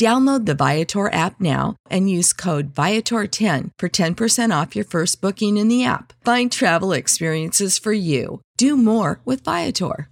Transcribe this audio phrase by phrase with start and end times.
[0.00, 5.58] Download the Viator app now and use code Viator10 for 10% off your first booking
[5.58, 6.14] in the app.
[6.24, 8.40] Find travel experiences for you.
[8.56, 10.08] Do more with Viator.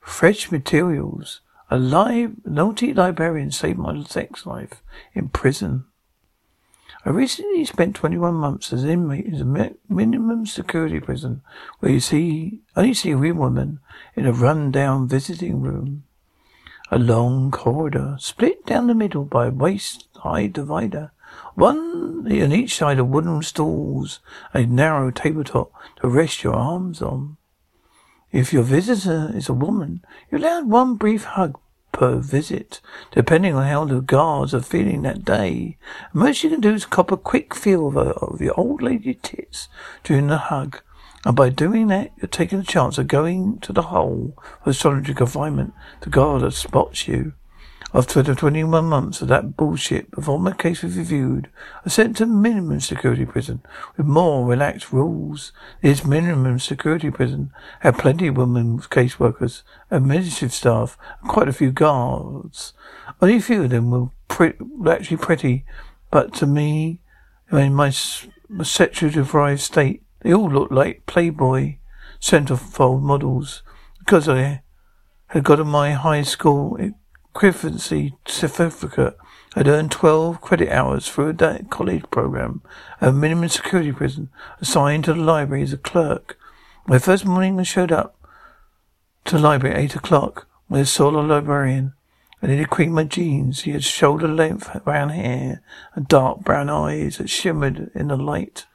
[0.00, 1.42] Fresh materials.
[1.68, 5.84] A live, naughty librarian saved my sex life in prison.
[7.04, 11.42] I recently spent 21 months as inmate in a minimum security prison
[11.80, 13.80] where you see, only see a real woman
[14.16, 16.04] in a run-down visiting room.
[16.92, 21.12] A long corridor, split down the middle by a waist-high divider.
[21.54, 24.18] One on each side of wooden stools,
[24.52, 27.36] a narrow tabletop to rest your arms on.
[28.32, 31.58] If your visitor is a woman, you're allowed one brief hug
[31.92, 32.80] per visit,
[33.12, 35.78] depending on how the guards are feeling that day.
[36.12, 39.14] most you can do is cop a quick feel of, a, of your old lady
[39.14, 39.68] tits
[40.02, 40.80] during the hug.
[41.24, 45.14] And by doing that, you're taking the chance of going to the hole for solitary
[45.14, 45.74] confinement.
[46.00, 47.34] The guard that spots you.
[47.92, 51.50] After the 21 months of that bullshit, before my case was reviewed,
[51.84, 53.62] I sent to minimum security prison
[53.96, 55.52] with more relaxed rules.
[55.82, 61.72] This minimum security prison had plenty of women caseworkers, administrative staff, and quite a few
[61.72, 62.74] guards.
[63.20, 64.54] Only a few of them were pre-
[64.88, 65.64] actually pretty,
[66.12, 67.00] but to me,
[67.50, 67.92] in my,
[68.48, 71.76] my sexually deprived state, they all looked like Playboy
[72.20, 73.62] centerfold models
[73.98, 74.62] because I
[75.28, 76.76] had got my high school
[77.34, 79.16] equivalency certificate.
[79.54, 82.62] I'd earned 12 credit hours through a college program
[83.00, 84.30] at a minimum security prison
[84.60, 86.38] assigned to the library as a clerk.
[86.86, 88.16] My first morning I showed up
[89.24, 91.94] to the library at 8 o'clock with a solo librarian.
[92.42, 93.62] I nearly creamed my jeans.
[93.62, 95.62] He had shoulder length brown hair
[95.94, 98.66] and dark brown eyes that shimmered in the light.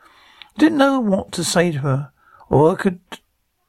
[0.56, 2.12] I didn't know what to say to her.
[2.50, 3.00] All I could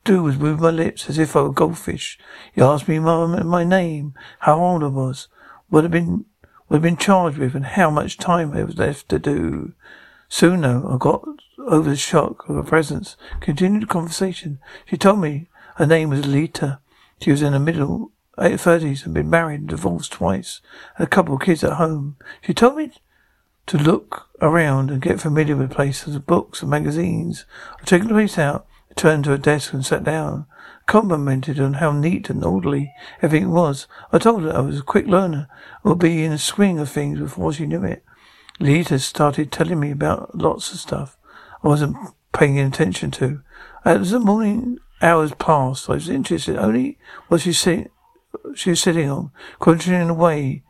[0.04, 2.18] do was move my lips as if I were a goldfish.
[2.52, 5.28] He asked me my, my name, how old I was,
[5.68, 6.26] what I'd been,
[6.68, 9.72] what I'd been charged with, and how much time there was left to do.
[10.28, 11.24] Soon, though, I got
[11.58, 13.16] over the shock of her presence.
[13.40, 14.60] Continued the conversation.
[14.84, 16.80] She told me her name was Lita.
[17.20, 20.60] She was in the middle eight thirties and been married and divorced twice.
[20.96, 22.16] Had a couple of kids at home.
[22.42, 22.92] She told me
[23.66, 27.44] to look around and get familiar with places of books and magazines.
[27.80, 30.46] I took the place out, turned to a desk and sat down,
[30.86, 33.86] complimented on how neat and orderly everything was.
[34.12, 35.48] I told her I was a quick learner
[35.82, 38.04] would be in the swing of things before she knew it.
[38.58, 41.16] Lita started telling me about lots of stuff
[41.62, 41.96] I wasn't
[42.32, 43.42] paying attention to.
[43.84, 46.98] As the morning hours passed, I was interested only
[47.28, 47.90] what she, sit,
[48.54, 50.62] she was sitting on, concentrating away,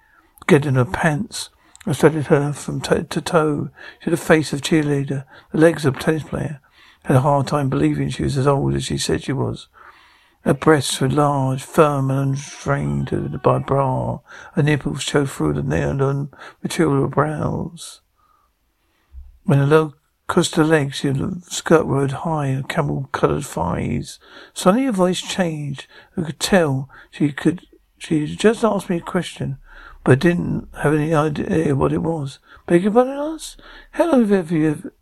[0.46, 1.50] getting her pants.
[1.86, 3.70] I studied her from toe to toe.
[4.00, 6.60] She had the face of cheerleader, the legs of a tennis player.
[7.04, 9.68] I had a hard time believing she was as old as she said she was.
[10.42, 14.18] Her breasts were large, firm, and unstrained uh, by bra.
[14.54, 16.30] Her nipples showed through the nylon
[16.62, 18.00] material brows.
[19.44, 19.94] When the low
[20.26, 24.18] crossed her legs, her skirt rode high, her camel-coloured thighs.
[24.54, 25.86] Suddenly her voice changed.
[26.16, 27.62] I could tell she could
[27.98, 29.58] She just asked me a question,
[30.06, 32.38] but didn't have any idea what it was.
[32.66, 33.56] Beg your pardon, us?
[33.90, 34.92] How long have you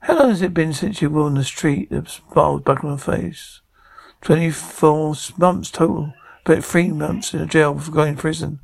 [0.00, 1.90] how long has it been since you were on the street?
[1.90, 3.60] The smile back on her face.
[4.22, 6.14] Twenty-four months total.
[6.44, 8.60] But three months in a jail for going to prison.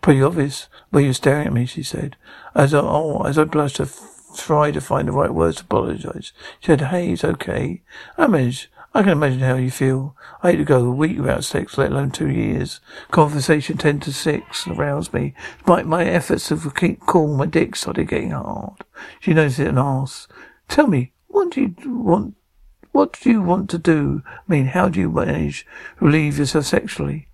[0.00, 0.68] Pretty obvious.
[0.92, 2.16] Well, you're staring at me, she said.
[2.54, 3.86] As I, oh, as I blushed, I
[4.36, 6.32] tried to find the right words to apologize.
[6.60, 7.82] She said, hey, it's okay.
[8.16, 8.68] I managed.
[8.96, 10.16] I can imagine how you feel.
[10.42, 12.80] I hate to go a week without sex, let alone two years.
[13.10, 15.34] Conversation ten to six aroused me.
[15.66, 18.86] My, my efforts to keep cool, my dick started getting hard.
[19.20, 20.30] She noticed it and asked,
[20.68, 22.36] Tell me, what do you want?
[22.92, 24.22] What do you want to do?
[24.26, 25.66] I mean, how do you manage
[25.98, 27.28] to relieve yourself sexually?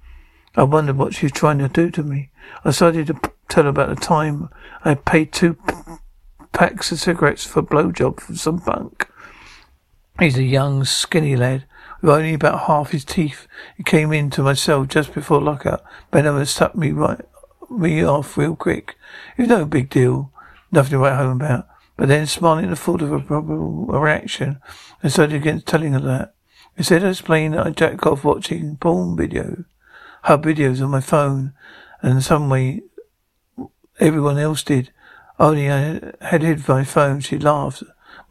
[0.56, 2.32] I wondered what she was trying to do to me.
[2.64, 4.48] I started to tell her about the time
[4.84, 5.56] I paid two
[6.50, 9.06] packs of cigarettes for a blowjob from some punk.
[10.22, 11.64] He's a young, skinny lad
[12.00, 13.48] with only about half his teeth.
[13.76, 15.82] He came into my cell just before lockout.
[16.12, 17.20] Benham stuck me right
[17.68, 18.96] me off real quick.
[19.36, 20.30] It was no big deal.
[20.70, 21.66] Nothing to write home about.
[21.96, 24.60] But then, smiling at the thought of a probable reaction,
[25.02, 26.34] I started against telling her that.
[26.76, 29.64] Instead, I explained that I jacked off watching porn video,
[30.22, 31.52] hub videos on my phone,
[32.00, 32.82] and in some way
[33.98, 34.92] everyone else did.
[35.40, 37.18] Only I had hid my phone.
[37.18, 37.82] She laughed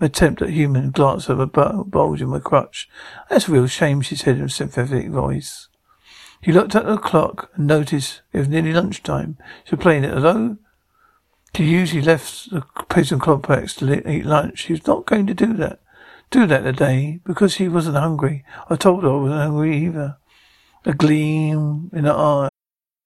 [0.02, 2.90] attempt at human glance of a bulge in my crotch.
[3.30, 5.68] That's a real shame, she said in a sympathetic voice.
[6.42, 9.38] He looked at the clock and noticed it was nearly lunchtime.
[9.64, 10.58] She was playing it hello.
[11.56, 14.60] She usually left the prison complex to eat lunch.
[14.60, 15.80] She was not going to do that.
[16.32, 18.44] Do that today because she wasn't hungry.
[18.70, 20.18] I told her I wasn't hungry either.
[20.86, 22.50] A gleam in her eye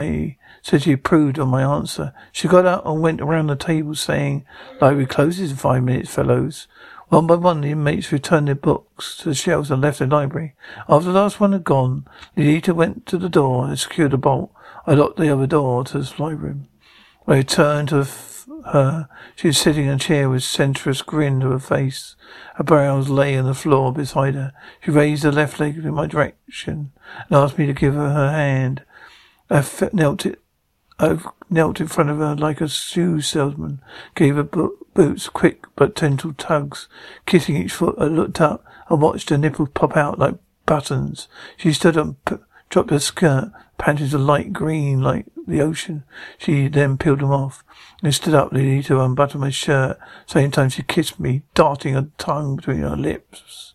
[0.00, 2.12] Me, said she approved of my answer.
[2.32, 4.44] She got up and went around the table saying,
[4.80, 6.66] Library closes in five minutes, fellows.
[7.08, 10.54] One by one, the inmates returned their books to the shelves and left the library.
[10.88, 12.06] After the last one had gone,
[12.36, 14.52] Lolita went to the door and secured the bolt.
[14.86, 16.56] I locked the other door to the library.
[17.26, 18.06] I returned to
[18.72, 19.08] her.
[19.36, 22.16] She was sitting in a chair with a sensuous grin to her face.
[22.56, 24.52] Her brows lay on the floor beside her.
[24.84, 28.30] She raised her left leg in my direction and asked me to give her her
[28.30, 28.82] hand.
[29.50, 30.40] I knelt it.
[30.98, 33.80] I've knelt in front of her like a shoe salesman,
[34.14, 36.88] gave her bo- boots quick but gentle tugs.
[37.24, 40.34] Kissing each foot, I looked up and watched her nipples pop out like
[40.66, 41.28] buttons.
[41.56, 42.36] She stood up, p-
[42.68, 46.04] dropped her skirt, panties a light green like the ocean.
[46.36, 47.64] She then peeled them off.
[48.02, 49.98] and stood up, ready to unbutton my shirt.
[50.26, 53.74] Same time she kissed me, darting her tongue between her lips.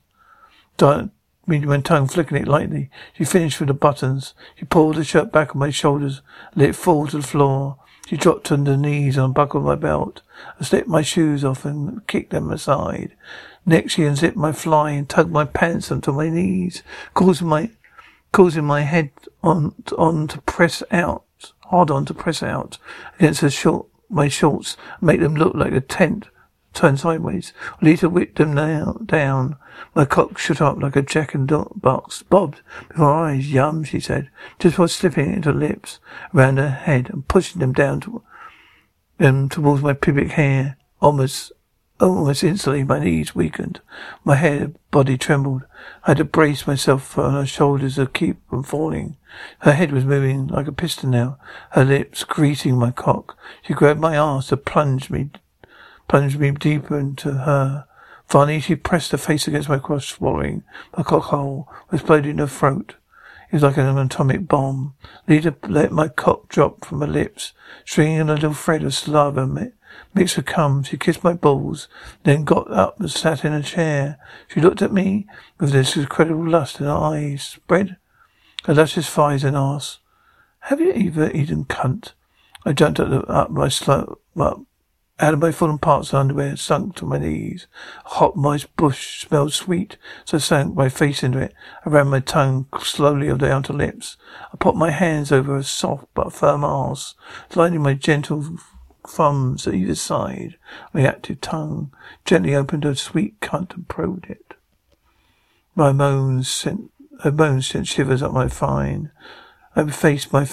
[0.78, 1.10] Dart-
[1.46, 2.90] my tongue flicking it lightly.
[3.14, 4.34] She finished with the buttons.
[4.56, 6.22] She pulled the shirt back on my shoulders,
[6.56, 7.78] let it fall to the floor.
[8.08, 10.22] She dropped on her knees and unbuckled my belt.
[10.60, 13.16] I slipped my shoes off and kicked them aside.
[13.66, 16.84] Next she unzipped my fly and tugged my pants onto my knees,
[17.14, 17.72] causing my
[18.32, 21.24] causing my head on on to press out,
[21.66, 22.78] hard on to press out
[23.20, 26.28] against her short my shorts, make them look like a tent
[26.74, 27.54] turned sideways.
[27.82, 28.56] Lita whipped them
[29.06, 29.58] down.
[29.96, 33.52] My cock shut up like a jack and box, bobbed before her eyes.
[33.52, 36.00] Yum, she said, just before slipping into her lips
[36.34, 38.24] around her head and pushing them down to,
[39.18, 40.78] them towards my pubic hair.
[41.00, 41.52] Almost,
[42.00, 43.82] almost instantly, my knees weakened.
[44.24, 45.64] My head, body trembled.
[46.04, 49.18] I had to brace myself on her shoulders to keep from falling.
[49.60, 51.38] Her head was moving like a piston now,
[51.72, 53.38] her lips greeting my cock.
[53.64, 55.32] She grabbed my ass to plunge me
[56.14, 57.88] plunged me deeper into her.
[58.28, 60.62] Finally, she pressed her face against my cross, swallowing.
[60.96, 62.98] My cockhole exploded in her throat.
[63.50, 64.94] It was like an atomic bomb.
[65.28, 67.54] Lita let my cock drop from her lips,
[67.84, 69.72] stringing a little thread of saliva
[70.14, 70.84] mixed with cum.
[70.84, 71.88] She kissed my balls,
[72.22, 74.20] then got up and sat in a chair.
[74.48, 75.26] She looked at me
[75.60, 77.98] with this incredible lust in her eyes, spread
[78.66, 79.98] her luscious thighs and ass
[80.60, 82.14] Have you ever eaten cunt?
[82.64, 84.62] I jumped up, up my slow, up,
[85.20, 87.68] out of my fallen parts of underwear, sunk to my knees.
[88.06, 91.54] A hot, moist bush smelled sweet, so I sank my face into it.
[91.86, 94.18] I ran my tongue slowly over down to lips.
[94.52, 97.16] I put my hands over a soft but firm arse,
[97.50, 98.58] sliding my gentle
[99.08, 100.58] thumbs at either side.
[100.94, 101.94] My active tongue
[102.26, 104.56] gently opened a sweet cunt and probed it.
[105.76, 106.92] My moans sent,
[107.22, 109.12] her moans sent shivers up my spine.
[109.76, 110.48] I faced my,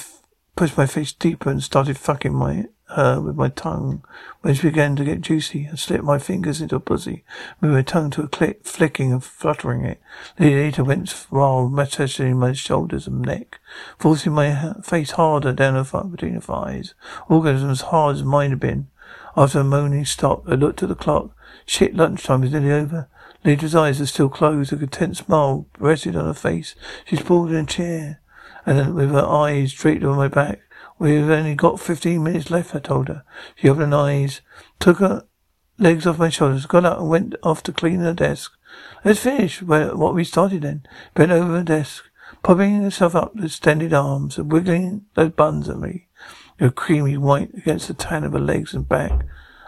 [0.60, 4.04] pushed my face deeper and started fucking my her with my tongue.
[4.42, 7.24] When she began to get juicy, I slipped my fingers into her pussy,
[7.62, 10.02] moved my tongue to a click, flicking and fluttering it.
[10.38, 13.58] Later went wild, massaging my shoulders and neck,
[13.98, 16.92] forcing my face harder down her between her thighs.
[17.30, 18.88] Orgasm as hard as mine had been.
[19.38, 21.30] After a moaning stop, I looked at the clock.
[21.64, 23.08] Shit, lunchtime is nearly over.
[23.46, 24.74] Lidra's eyes are still closed.
[24.74, 26.74] A content smile rested on her face.
[27.06, 28.19] She sprawled in a chair,
[28.66, 30.60] and then with her eyes draped over my back,
[31.00, 33.24] We've only got fifteen minutes left, I told her.
[33.56, 34.42] She opened her eyes,
[34.78, 35.24] took her
[35.78, 38.52] legs off my shoulders, got up and went off to clean her desk.
[39.02, 40.82] Let's finish what we started then.
[41.14, 42.04] Bent over the desk,
[42.42, 46.08] popping herself up with extended arms and wiggling those buns at me.
[46.58, 49.24] Her creamy white against the tan of her legs and back.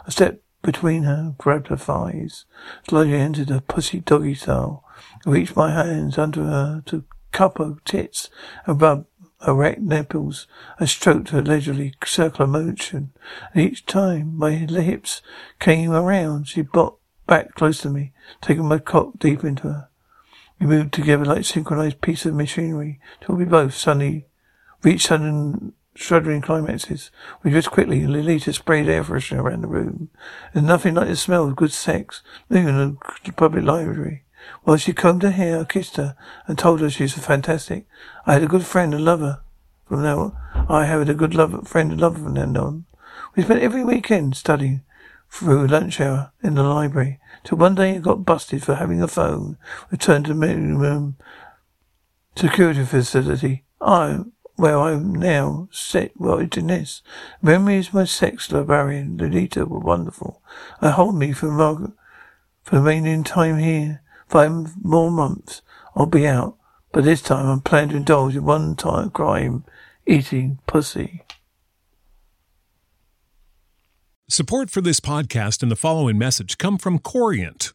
[0.06, 2.44] I stepped between her, grabbed her thighs,
[2.86, 4.84] slowly entered her pussy doggy style,
[5.24, 8.30] reached my hands under her to cup her tits
[8.66, 9.06] rub
[9.46, 10.46] erect nipples.
[10.78, 13.12] I stroked her leisurely circular motion,
[13.52, 15.22] and each time my hips
[15.58, 19.88] came around, she bought back close to me, taking my cock deep into her.
[20.60, 24.26] We moved together like synchronized pieces of machinery till we both suddenly
[24.82, 27.10] reached sudden shuddering climaxes.
[27.42, 30.10] We dressed quickly, and Lolita sprayed air freshener around the room.
[30.52, 34.24] There's nothing like the smell of good sex, even in a public library.
[34.62, 37.86] While she combed her hair, I kissed her and told her she was fantastic.
[38.26, 39.42] I had a good friend and lover
[39.86, 40.36] from now on.
[40.68, 42.84] I had a good lover, friend and lover from then on.
[43.34, 44.82] We spent every weekend studying
[45.30, 49.08] through lunch hour in the library till one day I got busted for having a
[49.08, 49.56] phone.
[49.90, 51.16] Returned to minimum
[52.36, 53.64] security facility.
[53.80, 54.20] I
[54.56, 57.02] where I'm now set well in this.
[57.40, 60.42] Memories of my sex librarian Lolita were wonderful.
[60.80, 61.92] I hold me for Margaret
[62.62, 64.01] for the remaining time here.
[64.32, 65.60] Five more months,
[65.94, 66.56] I'll be out.
[66.90, 69.66] But this time I'm planning to indulge in one time crime,
[70.06, 71.22] eating pussy.
[74.30, 77.74] Support for this podcast and the following message come from Corient